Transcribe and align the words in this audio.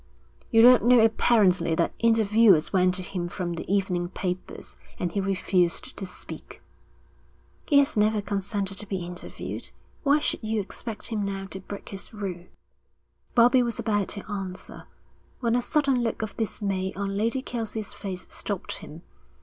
'You 0.49 0.63
don't 0.63 0.85
know 0.85 0.99
apparently 0.99 1.75
that 1.75 1.93
interviewers 1.99 2.73
went 2.73 2.95
to 2.95 3.03
him 3.03 3.29
from 3.29 3.53
the 3.53 3.71
evening 3.71 4.09
papers, 4.09 4.75
and 4.97 5.11
he 5.11 5.21
refused 5.21 5.95
to 5.95 6.07
speak.' 6.07 6.59
'He 7.67 7.77
has 7.77 7.95
never 7.95 8.19
consented 8.19 8.79
to 8.79 8.87
be 8.87 9.05
interviewed. 9.05 9.69
Why 10.01 10.17
should 10.17 10.39
you 10.43 10.59
expect 10.59 11.09
him 11.09 11.23
now 11.23 11.45
to 11.51 11.59
break 11.59 11.89
his 11.89 12.15
rule?' 12.15 12.47
Bobbie 13.35 13.61
was 13.61 13.77
about 13.77 14.07
to 14.17 14.27
answer, 14.27 14.87
when 15.39 15.53
a 15.55 15.61
sudden 15.61 16.01
look 16.01 16.23
of 16.23 16.35
dismay 16.35 16.91
on 16.95 17.15
Lady 17.15 17.43
Kelsey's 17.43 17.93
face 17.93 18.25
stopped 18.27 18.79
him. 18.79 19.03